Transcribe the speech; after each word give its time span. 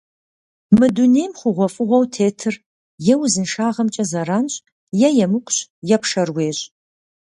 Мы 0.77 0.87
дунейм 0.95 1.31
хъугъуэфӏыгъуэу 1.39 2.05
тетыр 2.13 2.55
е 3.11 3.13
узыншагъэмкӏэ 3.21 4.03
зэранщ, 4.11 4.53
е 5.07 5.09
емыкӏущ, 5.25 5.57
е 5.93 5.97
пшэр 6.01 6.29
уещӏ. 6.35 6.63